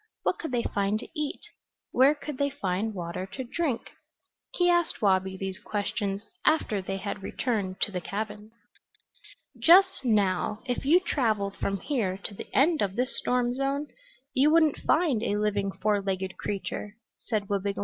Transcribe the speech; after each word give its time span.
What 0.23 0.39
could 0.39 0.49
they 0.51 0.63
find 0.63 0.99
to 0.99 1.07
eat? 1.13 1.41
Where 1.91 2.15
could 2.15 2.39
they 2.39 2.49
find 2.49 2.95
water 2.95 3.27
to 3.33 3.43
drink? 3.43 3.91
He 4.55 4.67
asked 4.67 4.99
Wabi 4.99 5.37
these 5.37 5.59
questions 5.59 6.23
after 6.43 6.81
they 6.81 6.97
had 6.97 7.21
returned 7.21 7.79
to 7.81 7.91
the 7.91 8.01
cabin. 8.01 8.49
"Just 9.59 10.03
now, 10.03 10.63
if 10.65 10.85
you 10.85 11.01
traveled 11.01 11.55
from 11.55 11.81
here 11.81 12.17
to 12.17 12.33
the 12.33 12.47
end 12.51 12.81
of 12.81 12.95
this 12.95 13.15
storm 13.15 13.53
zone 13.53 13.89
you 14.33 14.49
wouldn't 14.49 14.79
find 14.79 15.21
a 15.21 15.37
living 15.37 15.71
four 15.71 16.01
legged 16.01 16.35
creature," 16.35 16.95
said 17.19 17.47
Wabigoon. 17.47 17.79